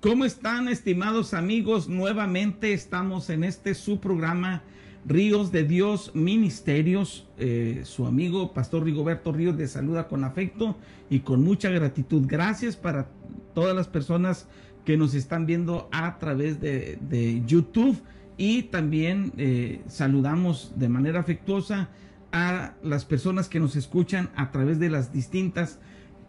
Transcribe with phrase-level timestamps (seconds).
[0.00, 1.90] ¿Cómo están estimados amigos?
[1.90, 4.62] Nuevamente estamos en este su programa
[5.04, 7.28] Ríos de Dios Ministerios.
[7.36, 10.78] Eh, su amigo Pastor Rigoberto Ríos le saluda con afecto
[11.10, 12.22] y con mucha gratitud.
[12.26, 13.10] Gracias para
[13.54, 14.48] todas las personas
[14.86, 18.00] que nos están viendo a través de, de YouTube
[18.38, 21.90] y también eh, saludamos de manera afectuosa
[22.32, 25.78] a las personas que nos escuchan a través de las distintas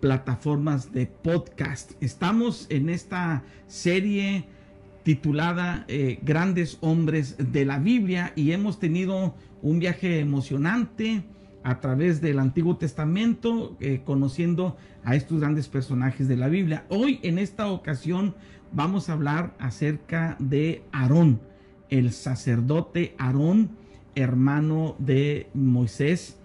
[0.01, 1.91] plataformas de podcast.
[2.01, 4.45] Estamos en esta serie
[5.03, 11.23] titulada eh, Grandes Hombres de la Biblia y hemos tenido un viaje emocionante
[11.63, 16.85] a través del Antiguo Testamento, eh, conociendo a estos grandes personajes de la Biblia.
[16.89, 18.35] Hoy en esta ocasión
[18.71, 21.39] vamos a hablar acerca de Aarón,
[21.89, 23.69] el sacerdote Aarón,
[24.15, 26.39] hermano de Moisés.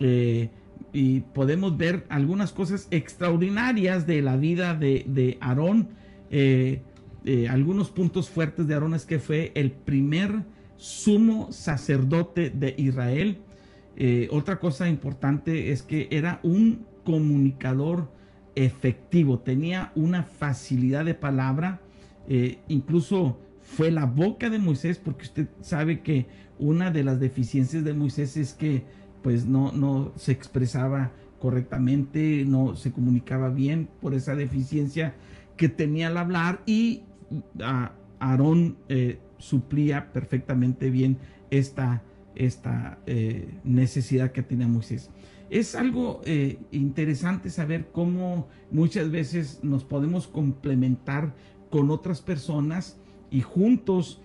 [0.00, 0.48] Eh,
[0.92, 5.88] y podemos ver algunas cosas extraordinarias de la vida de, Aarón.
[6.30, 6.82] Eh,
[7.24, 10.44] eh, algunos puntos fuertes de Aarón es que fue el primer
[10.76, 13.38] sumo sacerdote de Israel.
[13.96, 18.10] Eh, otra cosa importante es que era un comunicador
[18.54, 21.80] efectivo, tenía una facilidad de palabra,
[22.68, 26.26] incluso fue la boca de Moisés, porque usted sabe que
[26.58, 28.84] una de las deficiencias de Moisés es que
[29.22, 35.14] pues no, no se expresaba correctamente, no se comunicaba bien por esa deficiencia
[35.56, 37.02] que tenía al hablar y
[37.60, 41.18] ah, Aarón eh, suplía perfectamente bien
[41.50, 42.02] esta,
[42.34, 45.10] esta eh, necesidad que tenía Moisés.
[45.50, 51.34] Es algo eh, interesante saber cómo muchas veces nos podemos complementar
[51.70, 52.96] con otras personas
[53.30, 54.22] y juntos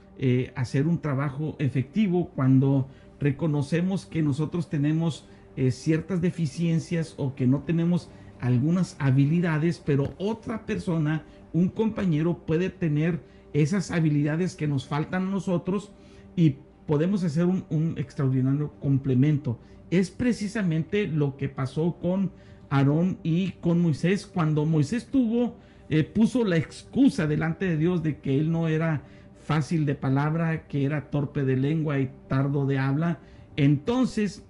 [0.55, 2.87] hacer un trabajo efectivo cuando
[3.19, 10.67] reconocemos que nosotros tenemos eh, ciertas deficiencias o que no tenemos algunas habilidades, pero otra
[10.67, 13.19] persona, un compañero puede tener
[13.53, 15.91] esas habilidades que nos faltan a nosotros
[16.35, 19.59] y podemos hacer un, extraordinario complemento.
[19.89, 22.31] Es precisamente lo que pasó con
[22.69, 25.55] Aarón y con Moisés cuando Moisés tuvo,
[25.89, 29.01] eh, puso la excusa delante de Dios de que él no era
[29.47, 33.19] fácil de palabra, que era torpe de lengua y tardo de habla.
[33.55, 34.43] Entonces,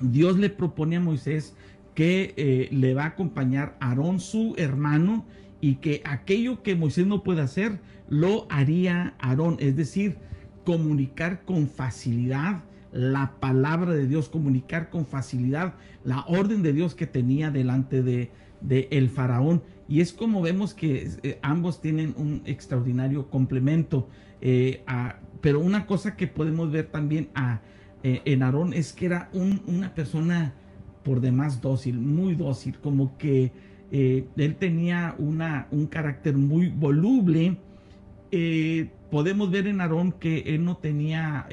[0.00, 1.56] Dios le propone a Moisés
[1.94, 5.26] que eh, le va a acompañar Aarón, su hermano,
[5.60, 10.16] y que aquello que Moisés no puede hacer, lo haría Aarón, es decir,
[10.64, 17.08] comunicar con facilidad la palabra de Dios, comunicar con facilidad la orden de Dios que
[17.08, 19.62] tenía delante de, de el faraón.
[19.88, 24.08] Y es como vemos que eh, ambos tienen un extraordinario complemento.
[24.40, 24.82] Eh,
[25.40, 27.60] pero una cosa que podemos ver también a,
[28.02, 30.54] eh, en Aarón es que era una persona
[31.02, 33.52] por demás dócil, muy dócil, como que
[33.90, 37.58] él tenía una, un carácter muy voluble.
[39.10, 41.46] podemos ver en Aarón que él no tenía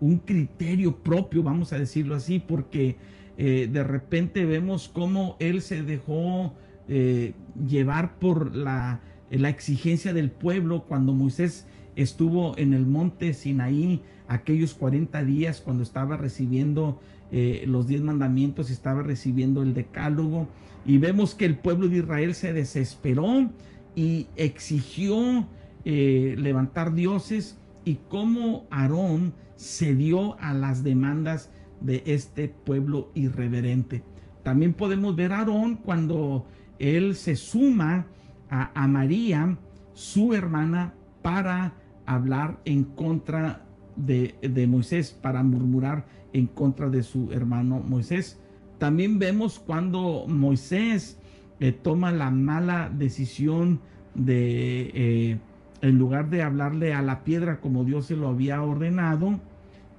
[0.00, 2.96] un criterio propio, vamos a decirlo así, porque
[3.36, 6.54] de repente vemos cómo él se dejó
[6.88, 7.34] eh,
[7.68, 9.00] llevar por la,
[9.30, 11.66] la, exigencia del pueblo cuando Moisés
[11.96, 17.00] estuvo en el monte Sinaí aquellos 40 días cuando estaba recibiendo
[17.30, 20.48] eh, los 10 mandamientos, estaba recibiendo el decálogo
[20.86, 23.50] y vemos que el pueblo de Israel se desesperó
[23.94, 25.46] y exigió
[25.84, 31.50] eh, levantar dioses y cómo Aarón cedió a las demandas
[31.80, 34.02] de este pueblo irreverente.
[34.42, 36.46] También podemos ver a Aarón cuando
[36.78, 38.06] él se suma
[38.50, 39.58] a, María,
[39.92, 41.74] su hermana, para
[42.06, 43.66] hablar en contra
[43.96, 48.40] de, Moisés, para murmurar en contra de su hermano Moisés.
[48.78, 51.18] También vemos cuando Moisés
[51.60, 53.80] eh, toma la mala decisión
[54.14, 55.38] de, eh,
[55.82, 59.40] en lugar de hablarle a la piedra como Dios se lo había ordenado,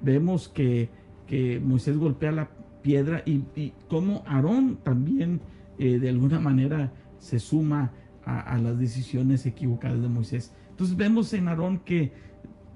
[0.01, 0.89] vemos que,
[1.63, 2.49] Moisés golpea la
[2.81, 5.41] piedra y, y como Aarón también
[5.79, 7.93] eh, de alguna manera se suma
[8.25, 10.53] a, las decisiones equivocadas de Moisés.
[10.69, 12.11] Entonces vemos en Aarón que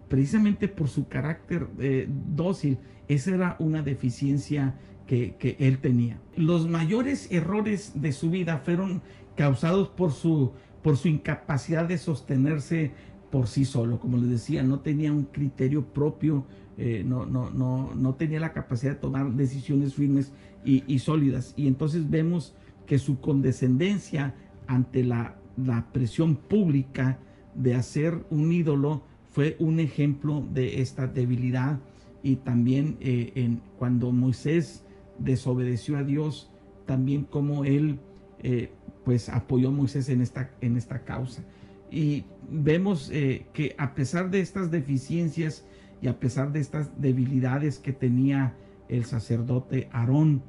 [0.07, 6.19] precisamente por su carácter eh, dócil, esa era una deficiencia que, que, él tenía.
[6.35, 9.01] Los mayores errores de su vida fueron
[9.35, 12.91] causados por su, por su incapacidad de sostenerse
[13.31, 13.99] por sí solo.
[13.99, 16.45] Como les decía, no tenía un criterio propio,
[16.77, 20.31] eh, no, no, no, no tenía la capacidad de tomar decisiones firmes
[20.63, 21.53] y, y sólidas.
[21.57, 24.35] Y entonces vemos que su condescendencia
[24.68, 27.19] ante la, la presión pública
[27.56, 31.80] de hacer un ídolo fue un ejemplo de esta debilidad
[32.21, 34.83] y también eh, en, cuando Moisés
[35.19, 36.50] desobedeció a Dios,
[36.85, 38.00] también como él
[38.41, 38.71] eh,
[39.03, 41.44] pues apoyó a Moisés en esta, en esta causa.
[41.91, 45.65] Y vemos eh, que a pesar de estas deficiencias
[46.01, 48.56] y a pesar de estas debilidades que tenía
[48.88, 50.44] el sacerdote Aarón,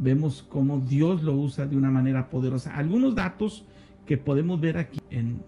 [0.00, 2.74] vemos cómo Dios lo usa de una manera poderosa.
[2.74, 3.64] Algunos datos
[4.06, 5.42] que podemos ver aquí en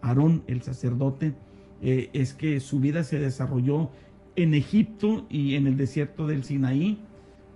[0.00, 1.34] Aarón, el sacerdote,
[1.82, 3.90] eh, es que su vida se desarrolló
[4.36, 6.98] en Egipto y en el desierto del Sinaí.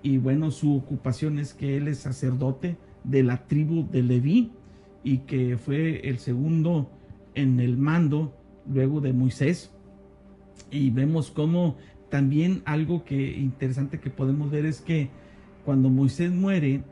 [0.03, 4.51] Y bueno, su ocupación es que él es sacerdote de la tribu de Leví
[5.05, 6.91] y que fue el segundo
[7.35, 8.35] en el mando
[8.69, 9.71] luego de Moisés.
[10.71, 11.77] Y vemos cómo
[12.09, 15.11] también algo que interesante que podemos ver es que
[15.65, 16.83] cuando Moisés muere,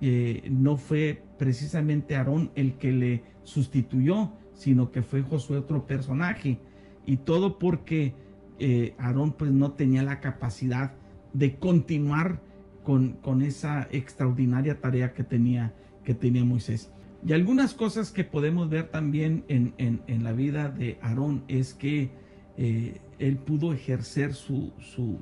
[0.00, 6.58] eh, no fue precisamente Aarón el que le sustituyó, sino que fue Josué otro personaje.
[7.06, 8.14] Y todo porque
[8.58, 10.92] eh, Aarón pues no tenía la capacidad
[11.32, 12.40] de continuar
[12.84, 15.72] con, con, esa extraordinaria tarea que tenía,
[16.04, 16.90] que tenía Moisés.
[17.26, 22.10] Y algunas cosas que podemos ver también en, en, la vida de Aarón es que
[22.56, 25.18] eh, él pudo ejercer su, su,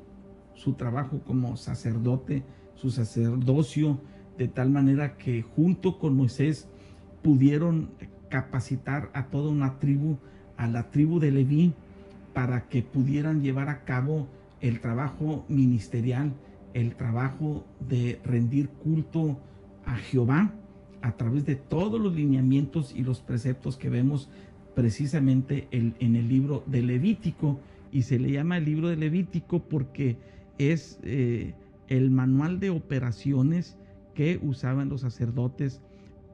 [0.54, 2.44] su trabajo como sacerdote,
[2.80, 3.98] su sacerdocio,
[4.38, 6.68] de tal manera que junto con Moisés
[7.22, 7.90] pudieron
[8.28, 10.18] capacitar a toda una tribu,
[10.56, 11.74] a la tribu de Leví,
[12.34, 14.28] para que pudieran llevar a cabo
[14.60, 16.32] el trabajo ministerial,
[16.72, 19.38] el trabajo de rendir culto
[19.84, 20.52] a Jehová
[21.02, 24.28] a través de todos los lineamientos y los preceptos que vemos
[24.76, 27.58] precisamente en el libro de Levítico.
[27.90, 30.16] Y se le llama el libro de Levítico porque
[30.58, 31.54] es eh,
[31.88, 33.76] el manual de operaciones
[34.14, 35.80] que usaban los sacerdotes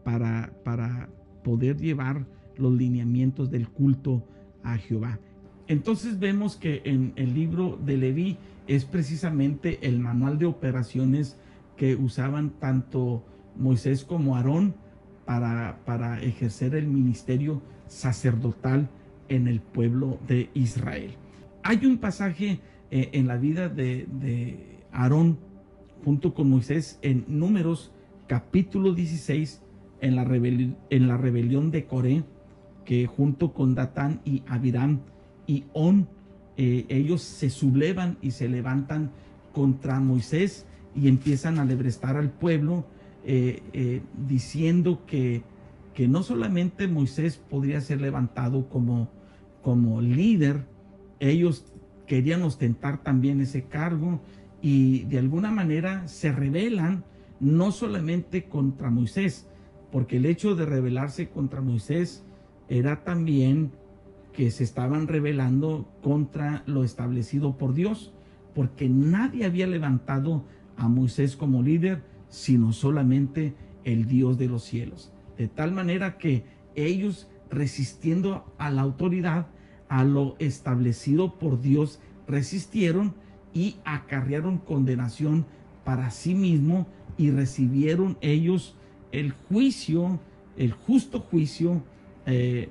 [0.05, 1.09] para, para
[1.43, 4.25] poder llevar los lineamientos del culto
[4.63, 5.19] a Jehová.
[5.67, 11.39] Entonces vemos que en el libro de Leví es precisamente el manual de operaciones
[11.77, 13.25] que usaban tanto
[13.57, 14.75] Moisés como Aarón
[15.25, 18.89] para, para ejercer el ministerio sacerdotal
[19.29, 21.15] en el pueblo de Israel.
[21.63, 22.61] Hay un pasaje
[22.91, 25.39] eh, en la vida de, de Aarón
[26.05, 27.93] junto con Moisés en Números
[28.27, 29.61] capítulo 16
[30.01, 32.25] en la, en la rebelión de Coré
[32.85, 35.01] que junto con Datán y Abiram
[35.47, 36.09] y On,
[36.57, 39.11] eh, ellos se sublevan y se levantan
[39.53, 42.85] contra Moisés y empiezan a lebrestar al pueblo
[43.25, 45.43] eh, eh, diciendo que,
[45.95, 49.09] que no solamente Moisés podría ser levantado como,
[49.63, 50.67] como líder,
[51.21, 51.65] ellos
[52.07, 54.21] querían ostentar también ese cargo
[54.65, 57.05] y de alguna manera se rebelan
[57.39, 59.47] no solamente contra Moisés,
[59.93, 62.25] porque el hecho de rebelarse contra Moisés
[62.71, 63.73] era también
[64.33, 68.15] que se estaban rebelando contra lo establecido por Dios,
[68.55, 70.47] porque nadie había levantado
[70.79, 73.53] a Moisés como líder, sino solamente
[73.85, 75.13] el Dios de los cielos.
[75.37, 79.47] De tal manera que ellos resistiendo a la autoridad,
[79.91, 83.23] a lo establecido por Dios, resistieron
[83.55, 85.47] y acarrearon condenación
[85.85, 86.87] para sí mismo
[87.17, 88.75] y recibieron ellos
[89.13, 90.19] el juicio,
[90.57, 91.83] el justo juicio
[92.27, 92.69] eh,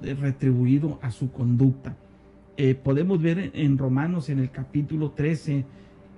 [0.00, 1.96] retribuido a su conducta.
[2.56, 5.64] Eh, podemos ver en Romanos en el capítulo 13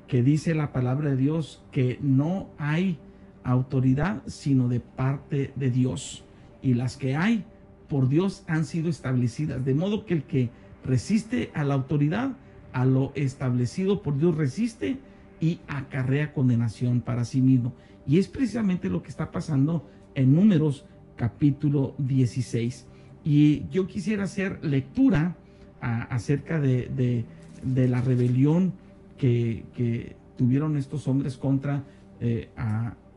[0.08, 2.98] que dice la palabra de Dios que no hay
[3.42, 6.24] autoridad sino de parte de Dios.
[6.62, 7.44] Y las que hay
[7.88, 9.64] por Dios han sido establecidas.
[9.64, 10.50] De modo que el que
[10.84, 12.32] resiste a la autoridad,
[12.74, 14.98] a lo establecido por Dios resiste
[15.40, 17.72] y acarrea condenación para sí mismo.
[18.06, 20.84] Y es precisamente lo que está pasando en números
[21.16, 22.86] capítulo 16.
[23.24, 25.36] Y yo quisiera hacer lectura
[25.80, 27.24] acerca de,
[27.64, 28.74] la rebelión
[29.16, 31.84] que, tuvieron estos hombres contra,
[32.20, 32.48] eh,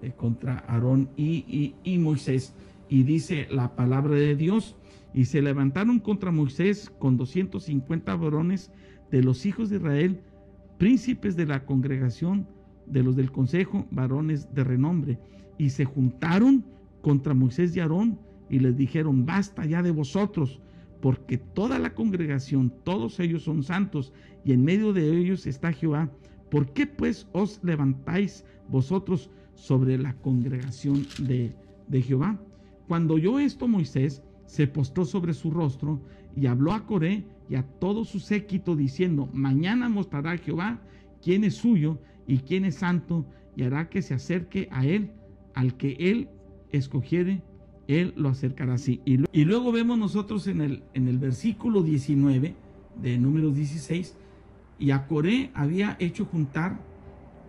[0.04, 2.54] eh, contra Aarón y, y Moisés.
[2.90, 4.76] Y dice la palabra de Dios,
[5.16, 8.72] y se levantaron contra Moisés con 250 varones
[9.12, 10.22] de los hijos de Israel,
[10.78, 12.48] príncipes de la congregación,
[12.86, 15.20] de los del consejo, varones de renombre,
[15.58, 16.66] y se juntaron
[17.02, 20.62] contra Moisés y Aarón y les dijeron, basta ya de vosotros,
[21.02, 26.10] porque toda la congregación, todos ellos son santos, y en medio de ellos está Jehová.
[26.50, 31.54] ¿Por qué pues os levantáis vosotros sobre la congregación de,
[31.88, 32.40] de Jehová?
[32.88, 36.00] Cuando oyó esto Moisés, se postró sobre su rostro
[36.36, 40.80] y habló a Coré y a todo su séquito diciendo, mañana mostrará Jehová
[41.22, 43.26] quién es suyo y quién es santo
[43.56, 45.12] y hará que se acerque a él,
[45.54, 46.30] al que él
[46.72, 47.42] escogiere,
[47.88, 49.02] él lo acercará así.
[49.06, 52.56] Y, y luego vemos nosotros en el, en el versículo 19
[53.02, 54.16] de números 16,
[54.80, 56.80] y a Coré había hecho juntar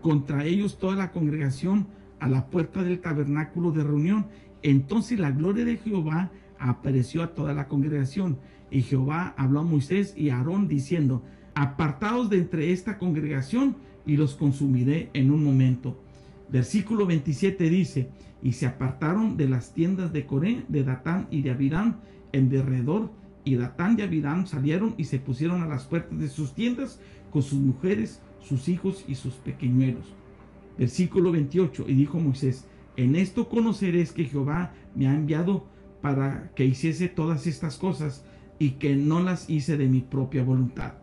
[0.00, 1.88] contra ellos toda la congregación
[2.20, 4.26] a la puerta del tabernáculo de reunión.
[4.62, 8.38] Entonces la gloria de Jehová apareció a toda la congregación.
[8.70, 11.22] Y Jehová habló a Moisés y a Aarón diciendo,
[11.54, 16.00] apartaos de entre esta congregación y los consumiré en un momento.
[16.50, 18.08] Versículo 27 dice,
[18.42, 22.00] y se apartaron de las tiendas de Coré, de Datán y de Abirán
[22.32, 23.10] en derredor,
[23.44, 27.42] y Datán y Abirán salieron y se pusieron a las puertas de sus tiendas con
[27.42, 30.06] sus mujeres, sus hijos y sus pequeñuelos.
[30.78, 35.66] Versículo 28, y dijo Moisés, en esto conoceréis que Jehová me ha enviado
[36.00, 38.24] para que hiciese todas estas cosas
[38.58, 40.94] y que no las hice de mi propia voluntad.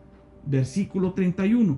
[0.45, 1.77] Versículo 31.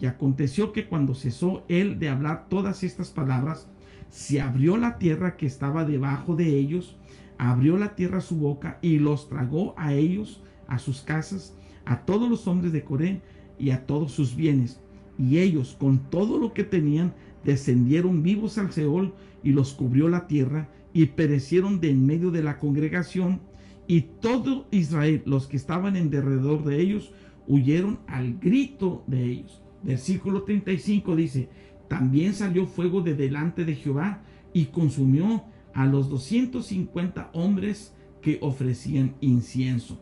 [0.00, 3.68] Y aconteció que cuando cesó él de hablar todas estas palabras,
[4.10, 6.96] se abrió la tierra que estaba debajo de ellos,
[7.38, 12.28] abrió la tierra su boca y los tragó a ellos, a sus casas, a todos
[12.28, 13.22] los hombres de Coré
[13.58, 14.80] y a todos sus bienes.
[15.18, 20.26] Y ellos, con todo lo que tenían, descendieron vivos al Seol y los cubrió la
[20.26, 23.40] tierra y perecieron de en medio de la congregación
[23.88, 27.12] y todo Israel, los que estaban en derredor de ellos,
[27.46, 29.62] huyeron al grito de ellos.
[29.82, 31.48] Versículo 35 dice,
[31.88, 39.14] también salió fuego de delante de Jehová y consumió a los 250 hombres que ofrecían
[39.20, 40.00] incienso.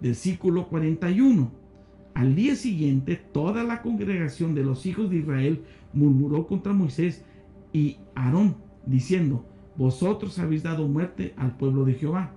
[0.00, 1.50] Versículo 41.
[2.14, 5.62] Al día siguiente, toda la congregación de los hijos de Israel
[5.94, 7.24] murmuró contra Moisés
[7.72, 9.46] y Aarón, diciendo,
[9.76, 12.34] vosotros habéis dado muerte al pueblo de Jehová.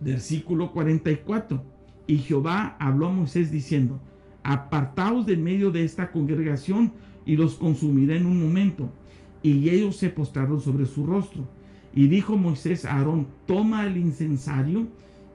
[0.00, 1.62] Versículo 44.
[2.06, 4.00] Y Jehová habló a Moisés diciendo,
[4.42, 6.92] apartaos de medio de esta congregación
[7.26, 8.90] y los consumiré en un momento.
[9.42, 11.48] Y ellos se postraron sobre su rostro.
[11.94, 14.86] Y dijo Moisés a Aarón, toma el incensario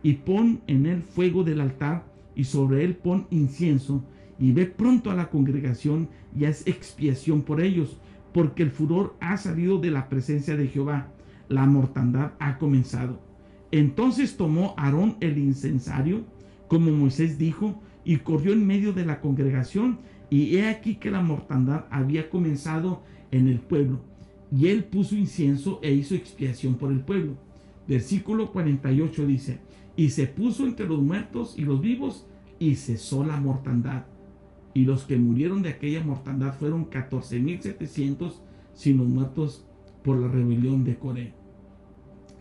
[0.02, 2.06] y pon en él fuego del altar
[2.36, 4.04] y sobre él pon incienso
[4.40, 7.98] y ve pronto a la congregación y haz expiación por ellos,
[8.34, 11.14] porque el furor ha salido de la presencia de Jehová
[11.50, 13.20] la mortandad ha comenzado.
[13.74, 16.26] Entonces tomó Aarón el incensario,
[16.68, 19.98] como Moisés dijo, y corrió en medio de la congregación,
[20.30, 23.02] y he aquí que la mortandad había comenzado
[23.32, 24.02] en el pueblo.
[24.56, 27.34] Y él puso incienso e hizo expiación por el pueblo.
[27.88, 29.60] Versículo 48 dice,
[29.96, 32.28] y se puso entre los muertos y los vivos,
[32.60, 34.06] y cesó la mortandad.
[34.76, 38.34] Y los que murieron de aquella mortandad fueron 14.700,
[38.76, 39.66] sin los muertos
[40.04, 41.43] por la rebelión de Coré.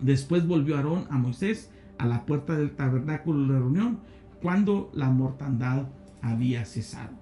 [0.03, 4.01] Después volvió Aarón a Moisés a la puerta del tabernáculo de reunión
[4.43, 5.87] cuando la mortandad
[6.21, 7.13] había cesado.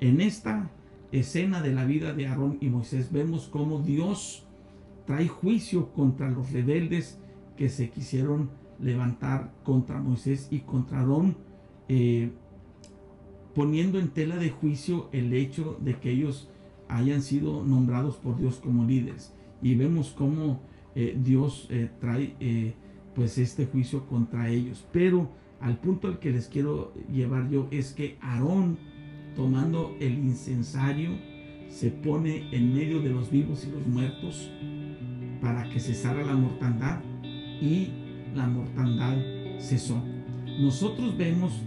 [0.00, 0.70] En esta
[1.10, 4.46] escena de la vida de Aarón y Moisés vemos cómo Dios
[5.06, 7.18] trae juicio contra los rebeldes
[7.56, 11.36] que se quisieron levantar contra Moisés y contra Aarón,
[11.88, 12.30] eh,
[13.54, 16.48] poniendo en tela de juicio el hecho de que ellos
[16.88, 20.60] hayan sido nombrados por Dios como líderes y vemos cómo
[21.00, 22.74] eh, Dios eh, trae eh,
[23.14, 24.84] pues este juicio contra ellos.
[24.92, 28.76] Pero al punto al que les quiero llevar yo es que Aarón,
[29.36, 31.10] tomando el incensario,
[31.68, 34.50] se pone en medio de los vivos y los muertos
[35.40, 37.90] para que cesara la mortandad y
[38.34, 39.18] la mortandad
[39.60, 40.02] cesó.
[40.58, 41.62] Nosotros vemos,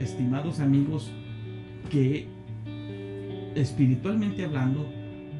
[0.00, 1.12] estimados amigos,
[1.90, 2.28] que
[3.54, 4.86] espiritualmente hablando,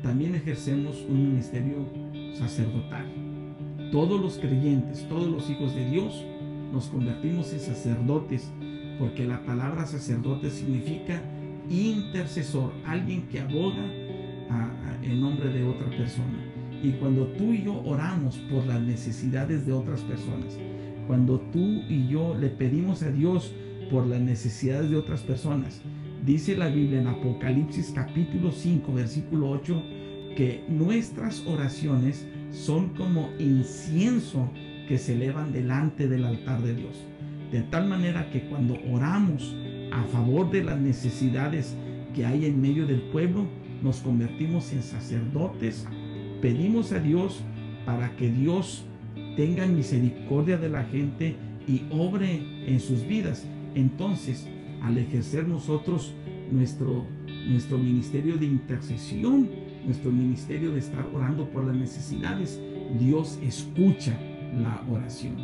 [0.02, 2.01] también ejercemos un ministerio
[2.32, 3.06] sacerdotal.
[3.90, 6.24] Todos los creyentes, todos los hijos de Dios,
[6.72, 8.50] nos convertimos en sacerdotes,
[8.98, 11.22] porque la palabra sacerdote significa
[11.68, 13.84] intercesor, alguien que aboga
[15.02, 16.38] en nombre de otra persona.
[16.82, 20.58] Y cuando tú y yo oramos por las necesidades de otras personas,
[21.06, 23.52] cuando tú y yo le pedimos a Dios
[23.90, 25.82] por las necesidades de otras personas,
[26.24, 29.82] Dice la Biblia en Apocalipsis capítulo 5, versículo 8,
[30.36, 34.50] que nuestras oraciones son como incienso
[34.88, 37.04] que se elevan delante del altar de Dios.
[37.50, 39.54] De tal manera que cuando oramos
[39.92, 41.76] a favor de las necesidades
[42.14, 43.46] que hay en medio del pueblo,
[43.82, 45.86] nos convertimos en sacerdotes,
[46.40, 47.42] pedimos a Dios
[47.84, 48.84] para que Dios
[49.36, 51.36] tenga misericordia de la gente
[51.66, 53.46] y obre en sus vidas.
[53.74, 54.48] Entonces,
[54.82, 56.14] al ejercer nosotros
[56.50, 57.06] nuestro,
[57.48, 59.48] nuestro ministerio de intercesión,
[59.84, 62.60] nuestro ministerio de estar orando por las necesidades,
[62.98, 64.18] Dios escucha
[64.60, 65.36] la oración.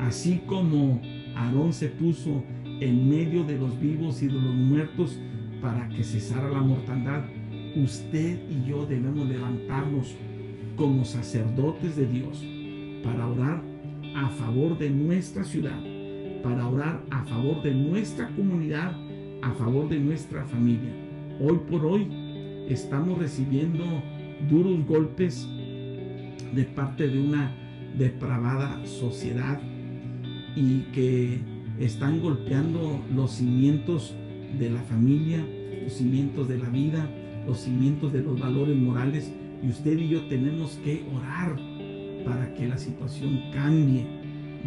[0.00, 1.00] Así como,
[1.34, 2.42] Aarón se puso
[2.80, 5.18] en medio de los vivos y de los muertos
[5.60, 7.24] para que cesara la mortandad.
[7.76, 10.14] Usted y yo debemos levantarnos
[10.76, 12.44] como sacerdotes de Dios
[13.02, 13.62] para orar
[14.14, 15.78] a favor de nuestra ciudad,
[16.42, 18.94] para orar a favor de nuestra comunidad,
[19.42, 20.92] a favor de nuestra familia.
[21.40, 22.25] Hoy por hoy
[22.68, 23.84] estamos recibiendo
[24.48, 25.46] duros golpes
[26.54, 27.52] de parte de una
[27.96, 29.60] depravada sociedad
[30.54, 31.40] y que
[31.78, 34.14] están golpeando los cimientos
[34.58, 35.44] de la familia,
[35.82, 37.08] los cimientos de la vida,
[37.46, 39.32] los cimientos de los valores morales.
[39.62, 41.56] Y usted y yo tenemos que orar
[42.24, 44.06] para que la situación cambie.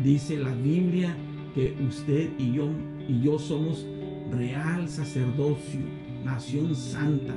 [0.03, 1.15] Dice la Biblia
[1.56, 2.70] que usted y yo
[3.08, 3.86] y yo somos
[4.32, 5.79] real sacerdocio,
[6.24, 7.36] nación santa,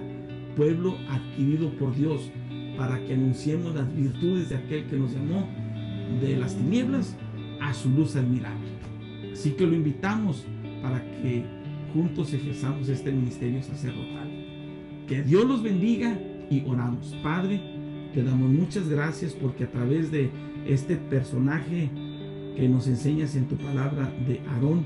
[0.56, 2.30] pueblo adquirido por Dios,
[2.76, 5.47] para que anunciemos las virtudes de aquel que nos llamó
[6.21, 7.16] de las tinieblas
[7.61, 8.68] a su luz admirable.
[9.32, 10.44] Así que lo invitamos
[10.82, 11.44] para que
[11.92, 14.30] juntos ejerzamos este ministerio sacerdotal.
[15.06, 16.18] Que Dios los bendiga
[16.50, 17.16] y oramos.
[17.23, 17.61] Padre,
[18.14, 20.30] te damos muchas gracias porque a través de
[20.66, 21.90] este personaje
[22.56, 24.85] que nos enseñas en tu palabra de Aarón,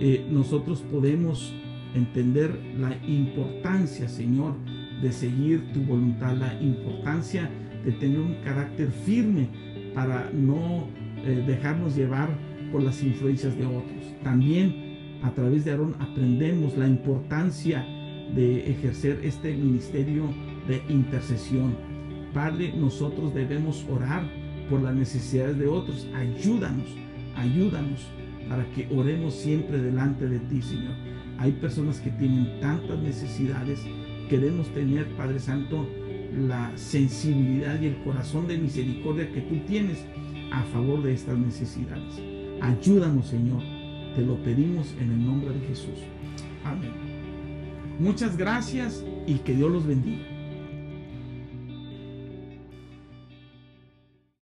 [0.00, 1.52] eh, nosotros podemos
[1.94, 4.54] entender la importancia, Señor,
[5.02, 7.50] de seguir tu voluntad, la importancia
[7.84, 9.48] de tener un carácter firme
[9.94, 10.86] para no
[11.24, 12.28] eh, dejarnos llevar
[12.70, 14.14] por las influencias de otros.
[14.22, 17.84] También a través de Aarón aprendemos la importancia
[18.34, 20.24] de ejercer este ministerio
[20.68, 21.74] de intercesión.
[22.32, 24.22] Padre, nosotros debemos orar
[24.68, 26.06] por las necesidades de otros.
[26.14, 26.86] Ayúdanos,
[27.36, 28.06] ayúdanos
[28.48, 30.94] para que oremos siempre delante de ti, Señor.
[31.38, 33.80] Hay personas que tienen tantas necesidades.
[34.30, 35.88] Queremos tener, Padre Santo,
[36.32, 40.04] la sensibilidad y el corazón de misericordia que tú tienes
[40.52, 42.14] a favor de estas necesidades.
[42.60, 43.60] Ayúdanos, Señor.
[44.14, 45.98] Te lo pedimos en el nombre de Jesús.
[46.64, 46.92] Amén.
[47.98, 50.24] Muchas gracias y que Dios los bendiga.